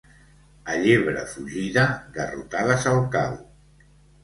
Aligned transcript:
A 0.71 0.77
llebre 0.83 1.25
fugida, 1.35 1.85
garrotades 2.17 2.91
al 2.95 3.01
cau. 3.19 3.39